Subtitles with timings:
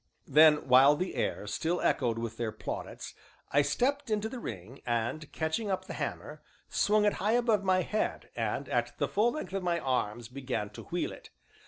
[0.25, 3.13] Then, while the air still echoed with their plaudits,
[3.51, 7.83] I stepped into the ring, and, catching up the hammer, swung it high above my
[7.83, 11.29] head, and, at the full length of my arms, began to wheel it.